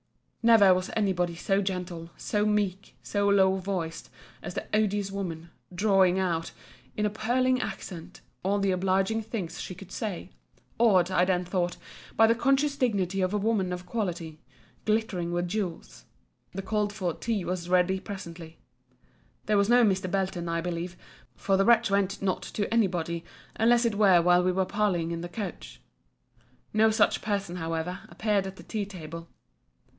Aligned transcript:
Never 0.41 0.73
was 0.73 0.89
any 0.95 1.13
body 1.13 1.35
so 1.35 1.61
gentle, 1.61 2.09
so 2.17 2.43
meek, 2.43 2.95
so 3.03 3.29
low 3.29 3.57
voiced, 3.57 4.09
as 4.41 4.55
the 4.55 4.65
odious 4.73 5.11
woman; 5.11 5.51
drawling 5.71 6.17
out, 6.17 6.51
in 6.97 7.05
a 7.05 7.09
puling 7.11 7.61
accent, 7.61 8.21
all 8.41 8.57
the 8.57 8.71
obliging 8.71 9.21
things 9.21 9.61
she 9.61 9.75
could 9.75 9.91
say: 9.91 10.31
awed, 10.79 11.11
I 11.11 11.23
then 11.25 11.45
thought, 11.45 11.77
by 12.15 12.25
the 12.25 12.33
conscious 12.33 12.75
dignity 12.75 13.21
of 13.21 13.35
a 13.35 13.37
woman 13.37 13.71
of 13.71 13.85
quality; 13.85 14.39
glittering 14.85 15.31
with 15.31 15.47
jewels. 15.47 16.05
The 16.53 16.63
called 16.63 16.91
for 16.91 17.13
tea 17.13 17.45
was 17.45 17.69
ready 17.69 17.99
presently. 17.99 18.57
There 19.45 19.57
was 19.57 19.69
no 19.69 19.83
Mr. 19.85 20.09
Belton, 20.09 20.49
I 20.49 20.61
believe: 20.61 20.97
for 21.35 21.55
the 21.57 21.65
wretch 21.65 21.91
went 21.91 22.19
not 22.23 22.41
to 22.41 22.73
any 22.73 22.87
body, 22.87 23.23
unless 23.55 23.85
it 23.85 23.93
were 23.93 24.19
while 24.23 24.43
we 24.43 24.51
were 24.51 24.65
parlying 24.65 25.11
in 25.11 25.21
the 25.21 25.29
coach. 25.29 25.79
No 26.73 26.89
such 26.89 27.21
person 27.21 27.57
however, 27.57 27.99
appeared 28.09 28.47
at 28.47 28.55
the 28.55 28.63
tea 28.63 28.87
table. 28.87 29.27